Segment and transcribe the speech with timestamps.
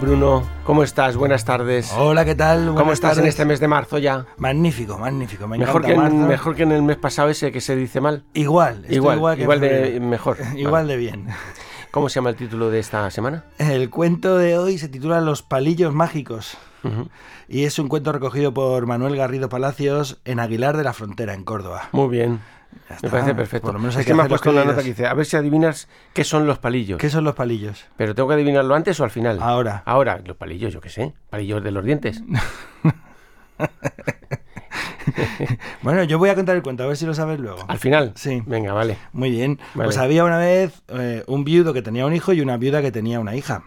[0.00, 1.16] Bruno, ¿cómo estás?
[1.16, 1.92] Buenas tardes.
[1.96, 2.74] Hola, ¿qué tal?
[2.74, 4.26] ¿Cómo estás en este mes de marzo ya?
[4.38, 5.46] Magnífico, magnífico.
[5.46, 6.16] Me Mejor que, en, marzo.
[6.16, 8.24] mejor que en el mes pasado ese que se dice mal.
[8.34, 10.38] Igual, estoy Igual, igual, que igual de mejor.
[10.56, 11.26] igual de bien.
[11.90, 13.44] ¿Cómo se llama el título de esta semana?
[13.58, 16.56] El cuento de hoy se titula Los palillos mágicos.
[17.48, 21.44] Y es un cuento recogido por Manuel Garrido Palacios en Aguilar de la Frontera, en
[21.44, 21.90] Córdoba.
[21.92, 22.40] Muy bien.
[23.02, 23.66] Me parece perfecto.
[23.66, 24.88] Por lo menos hay es que que me ha hacer los puesto una nota que
[24.88, 26.98] dice, a ver si adivinas qué son los palillos.
[26.98, 27.86] ¿Qué son los palillos?
[27.96, 29.38] Pero tengo que adivinarlo antes o al final.
[29.40, 29.82] Ahora.
[29.86, 31.14] Ahora, los palillos, yo qué sé.
[31.30, 32.22] Palillos de los dientes.
[35.82, 37.58] Bueno, yo voy a contar el cuento, a ver si lo sabes luego.
[37.68, 38.12] Al final.
[38.14, 38.42] Sí.
[38.46, 38.96] Venga, vale.
[39.12, 39.58] Muy bien.
[39.74, 39.86] Vale.
[39.86, 42.92] Pues había una vez eh, un viudo que tenía un hijo y una viuda que
[42.92, 43.64] tenía una hija.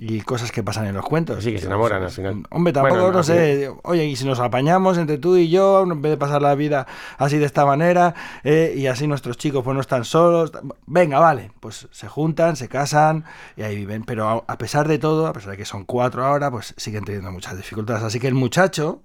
[0.00, 1.42] Y cosas que pasan en los cuentos.
[1.42, 2.44] Sí, que se enamoran al final.
[2.50, 3.68] Hombre, tampoco Bueno, no, no sé.
[3.82, 6.86] Oye, y si nos apañamos entre tú y yo, en vez de pasar la vida
[7.18, 10.52] así de esta manera, eh, y así nuestros chicos pues no están solos.
[10.86, 11.50] Venga, vale.
[11.58, 13.24] Pues se juntan, se casan
[13.56, 14.04] y ahí viven.
[14.04, 17.04] Pero a, a pesar de todo, a pesar de que son cuatro ahora, pues siguen
[17.04, 18.04] teniendo muchas dificultades.
[18.04, 19.00] Así que el muchacho.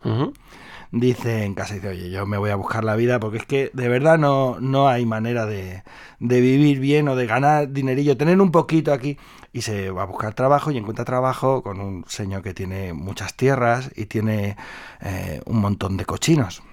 [0.92, 3.72] Dice en casa, dice, oye, yo me voy a buscar la vida porque es que
[3.73, 5.84] de verdad no, no hay manera de,
[6.20, 9.17] de vivir bien o de ganar dinerillo, tener un poquito aquí.
[9.53, 13.36] Y se va a buscar trabajo y encuentra trabajo con un señor que tiene muchas
[13.36, 14.56] tierras y tiene
[15.02, 16.64] eh, un montón de cochinos.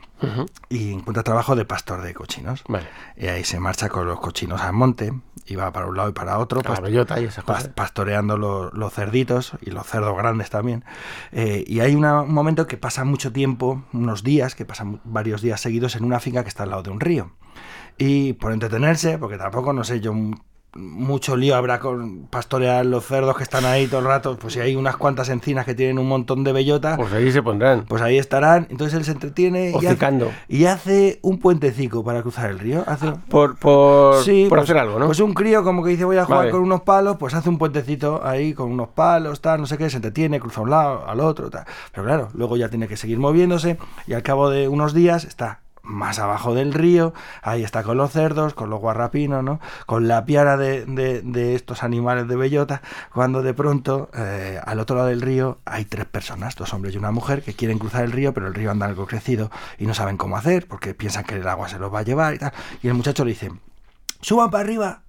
[0.69, 2.65] Y encuentra trabajo de pastor de cochinos.
[2.69, 2.87] Vale.
[3.17, 5.13] Y ahí se marcha con los cochinos al monte
[5.47, 6.61] y va para un lado y para otro.
[6.63, 7.69] La pas- bellota y esas cosas.
[7.69, 10.85] pastoreando los, los cerditos y los cerdos grandes también.
[11.33, 15.41] Eh, y hay una- un momento que pasa mucho tiempo, unos días, que pasan varios
[15.41, 17.33] días seguidos en una finca que está al lado de un río.
[17.97, 20.13] Y por entretenerse, porque tampoco, no sé, yo
[20.75, 24.61] mucho lío habrá con pastorear los cerdos que están ahí todo el rato, pues si
[24.61, 27.85] hay unas cuantas encinas que tienen un montón de bellota, Pues ahí se pondrán.
[27.89, 28.67] pues ahí estarán.
[28.71, 32.85] Entonces él se entretiene y hace, y hace un puentecico para cruzar el río.
[32.87, 35.07] Hace, Por, por, Sí, por pues- hacer algo, ¿no?
[35.07, 36.51] Pues un crío como que dice voy a jugar Vale.
[36.51, 39.89] con unos palos, pues hace un puentecito ahí con unos palos, tal, no sé qué,
[39.91, 41.65] se entretiene, cruza a un lado, al otro, tal.
[41.93, 45.61] Pero claro, luego ya tiene que seguir moviéndose y al cabo de unos días está
[45.89, 49.59] más abajo del río, ahí está con los cerdos, con los guarrapinos, ¿no?
[49.87, 52.83] Con la piara de, de- estos animales de bellota,
[53.13, 56.99] cuando de pronto eh, al otro lado del río hay tres personas, dos hombres y
[56.99, 59.95] una mujer, que quieren cruzar el río, pero el río anda algo crecido y no
[59.95, 62.53] saben cómo hacer, porque piensan que el agua se los va a llevar y tal.
[62.83, 63.51] Y el muchacho le dice,
[64.21, 65.03] suban para arriba,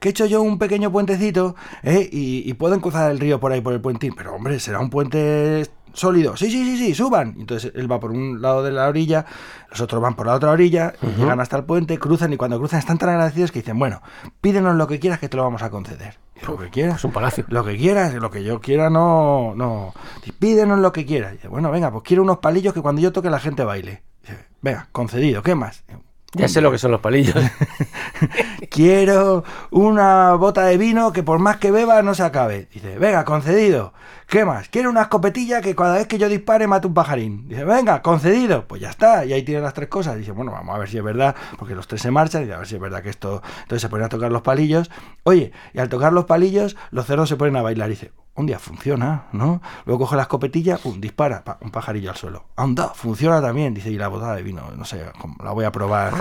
[0.00, 2.08] que he hecho yo un pequeño puentecito ¿eh?
[2.10, 4.14] y, y pueden cruzar el río por ahí por el puentín.
[4.16, 6.36] Pero hombre, será un puente sólido.
[6.36, 7.36] Sí, sí, sí, sí, suban.
[7.38, 9.24] Entonces él va por un lado de la orilla,
[9.70, 12.80] los otros van por la otra orilla, llegan hasta el puente, cruzan y cuando cruzan
[12.80, 14.02] están tan agradecidos que dicen, bueno,
[14.40, 16.18] pídenos lo que quieras que te lo vamos a conceder.
[16.40, 16.96] Y Lo que quieras.
[16.96, 17.44] Es un palacio.
[17.48, 19.94] Lo que quieras, lo que yo quiera, no, no.
[20.38, 21.32] Pídenos lo que quieras.
[21.32, 24.02] Y dice, bueno, venga, pues quiero unos palillos que cuando yo toque la gente baile.
[24.20, 25.84] Dice, venga, concedido, ¿qué más?
[26.34, 27.36] Ya sé lo que son los palillos.
[28.70, 32.68] Quiero una bota de vino que por más que beba no se acabe.
[32.72, 33.92] Dice, venga, concedido.
[34.26, 34.68] ¿Qué más?
[34.68, 37.48] Quiero una escopetilla que cada vez que yo dispare mate un pajarín.
[37.48, 38.66] Dice, venga, concedido.
[38.66, 39.24] Pues ya está.
[39.24, 40.16] Y ahí tiene las tres cosas.
[40.16, 41.36] Dice, bueno, vamos a ver si es verdad.
[41.58, 42.42] Porque los tres se marchan.
[42.42, 43.42] Dice, a ver si es verdad que esto...
[43.62, 44.90] Entonces se ponen a tocar los palillos.
[45.22, 47.88] Oye, y al tocar los palillos, los cerdos se ponen a bailar.
[47.88, 49.62] Dice, un día funciona, ¿no?
[49.86, 52.44] Luego coge la escopetilla, pum, dispara, pa, un pajarillo al suelo.
[52.56, 53.74] Anda, funciona también.
[53.74, 55.04] Dice, y la botada de vino, no sé,
[55.42, 56.12] la voy a probar.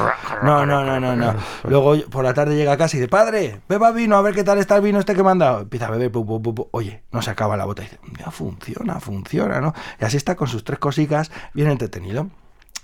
[0.44, 1.34] No, no, no, no, no.
[1.64, 4.44] Luego por la tarde llega a casa y dice, padre, beba vino, a ver qué
[4.44, 5.62] tal está el vino este que me han dado.
[5.62, 6.66] Empieza a beber, pum, pum, pum.
[6.72, 7.66] oye, no se acaba la.
[7.66, 9.74] Y dice, ya funciona, funciona, ¿no?
[10.00, 12.28] Y así está con sus tres cositas, bien entretenido.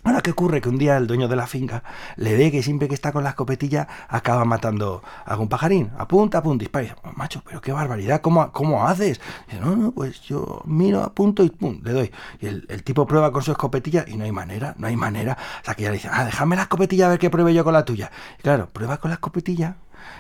[0.04, 0.62] Ahora, ¿qué ocurre?
[0.62, 1.84] Que un día el dueño de la finca
[2.16, 5.92] le ve que siempre que está con la escopetilla acaba matando a algún pajarín.
[5.98, 6.86] Apunta, apunta, dispara.
[6.86, 9.20] Y dice, "Oh, macho, pero qué barbaridad, ¿cómo, cómo haces?
[9.48, 12.12] dice, no, no, pues yo miro, apunto y pum, le doy.
[12.40, 15.38] Y el, el tipo prueba con su escopetilla y no hay manera, no hay manera.
[15.62, 17.64] O sea, que ya le dice, ah, déjame la escopetilla a ver qué pruebe yo
[17.66, 18.10] con la tuya.
[18.40, 19.76] Y claro, prueba con la escopetilla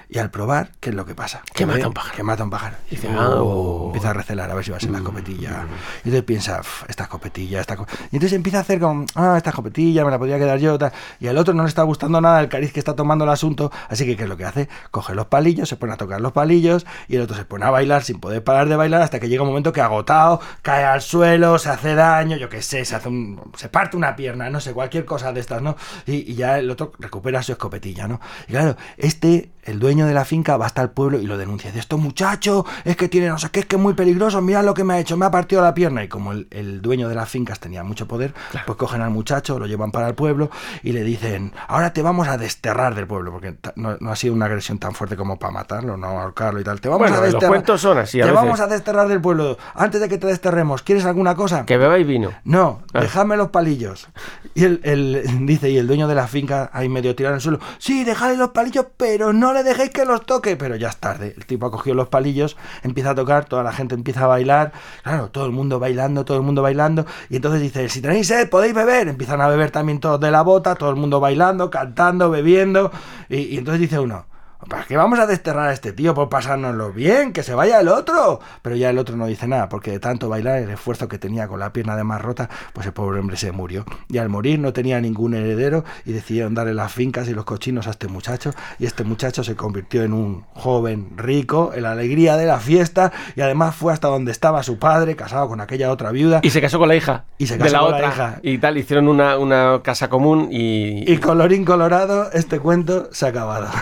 [0.09, 1.41] y al probar, ¿qué es lo que pasa?
[1.53, 2.15] Que mata un pájaro.
[2.15, 2.75] Que mata un pájaro.
[2.87, 3.85] Y dice, Dice, "Oh", "Ah".
[3.87, 5.65] empieza a recelar a ver si va a ser la escopetilla.
[6.03, 7.85] Y entonces piensa, "Uf, esta escopetilla, esta co-".
[8.11, 10.77] Y entonces empieza a hacer como, ah, esta escopetilla me la podría quedar yo.
[10.77, 10.91] Tal.
[11.19, 13.71] Y al otro no le está gustando nada el cariz que está tomando el asunto.
[13.87, 14.69] Así que, ¿qué es lo que hace?
[14.91, 17.69] Coge los palillos, se pone a tocar los palillos y el otro se pone a
[17.69, 21.01] bailar sin poder parar de bailar hasta que llega un momento que agotado, cae al
[21.01, 24.59] suelo, se hace daño, yo qué sé, se hace un, se parte una pierna, no
[24.59, 25.75] sé, cualquier cosa de estas, ¿no?
[26.05, 28.19] Y, y ya el otro recupera su escopetilla, ¿no?
[28.47, 31.71] Y claro, este, el dueño de la finca, va hasta el pueblo y lo denuncia.
[31.71, 34.63] De esto muchacho, es que tiene no sé qué, es que es muy peligroso, mira
[34.63, 36.03] lo que me ha hecho, me ha partido la pierna.
[36.03, 38.33] Y como el, el dueño de las fincas tenía mucho poder,
[38.65, 40.49] pues cogen al muchacho, lo llevan para el pueblo
[40.83, 44.33] y le dicen, ahora te vamos a desterrar del pueblo, porque no, no ha sido
[44.33, 46.81] una agresión tan fuerte como para matarlo, no ahorcarlo y tal.
[46.81, 47.49] Te vamos Bueno, a los desterrar.
[47.49, 48.43] cuentos son así a Te veces.
[48.43, 49.57] vamos a desterrar del pueblo.
[49.75, 51.65] Antes de que te desterremos, ¿quieres alguna cosa?
[51.65, 52.31] que bebáis vino.
[52.43, 53.01] No, Ah.
[53.01, 54.07] dejadme los palillos.
[54.55, 57.41] Y el, el- dice, y el dueño de la finca ahí medio tirado en el
[57.41, 60.97] suelo, sí, dejadle los palillos, pero no le dejéis que los toque, pero ya es
[60.97, 61.33] tarde.
[61.37, 64.71] El tipo ha cogido los palillos, empieza a tocar, toda la gente empieza a bailar,
[65.03, 68.49] claro, todo el mundo bailando, todo el mundo bailando, y entonces dice, si tenéis sed,
[68.49, 69.07] podéis beber.
[69.07, 72.91] Empiezan a beber también todos de la bota, todo el mundo bailando, cantando, bebiendo,
[73.29, 74.25] y, y entonces dice uno,
[74.67, 77.31] ¿Para qué vamos a desterrar a este tío por pasárnoslo bien?
[77.31, 78.41] ¡Que se vaya el otro!
[78.61, 81.47] Pero ya el otro no dice nada, porque de tanto bailar, el esfuerzo que tenía
[81.47, 83.85] con la pierna de más rota, pues el pobre hombre se murió.
[84.09, 87.87] Y al morir no tenía ningún heredero y decidieron darle las fincas y los cochinos
[87.87, 88.51] a este muchacho.
[88.79, 93.13] Y este muchacho se convirtió en un joven rico, en la alegría de la fiesta,
[93.37, 96.41] y además fue hasta donde estaba su padre, casado con aquella otra viuda.
[96.43, 97.23] Y se casó con la hija.
[97.37, 98.09] Y se de casó la con la otra.
[98.09, 98.39] hija.
[98.43, 101.09] Y tal, hicieron una, una casa común y.
[101.09, 103.69] Y colorín colorado, este cuento se ha acabado.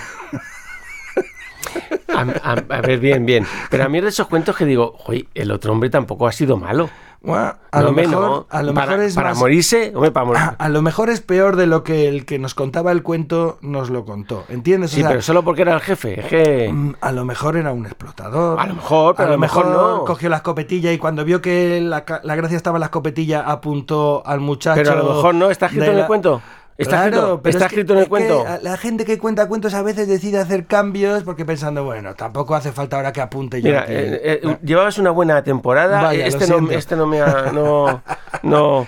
[2.16, 2.22] A,
[2.52, 3.46] a- a ver, bien, bien.
[3.70, 6.58] Pero a mí de esos cuentos que digo, oye, el otro hombre tampoco ha sido
[6.58, 6.90] malo.
[7.20, 8.48] Bueno, a, No, lo mejor, no.
[8.50, 10.42] a lo para, es para más- morirse, hombre, para morir.
[10.58, 13.90] A, lo mejor es peor de lo que el que nos contaba el cuento nos
[13.90, 14.46] lo contó.
[14.50, 14.92] ¿Entiendes?
[14.92, 16.20] O Sí, sea, pero solo porque era el jefe.
[16.22, 16.70] Es que.
[16.72, 18.60] mm, a lo mejor era un explotador.
[18.60, 20.06] A lo mejor, pero a lo mejor, no.
[20.06, 24.22] cogió la escopetilla y cuando vio que la, la gracia estaba en la escopetilla apuntó
[24.26, 24.76] al muchacho.
[24.80, 26.42] Pero a lo mejor no, está escrito en el la- cuento.
[26.78, 28.46] Está Claro, escrito, pero está es que- escrito en el cuento.
[28.62, 32.72] La gente que cuenta cuentos a veces decide hacer cambios porque pensando, bueno, tampoco hace
[32.72, 33.70] falta ahora que apunte yo.
[33.70, 36.04] Mira, eh, eh, llevabas una buena temporada.
[36.04, 37.52] Vaya, este, no, este no me ha.
[37.52, 38.04] No,
[38.44, 38.82] no,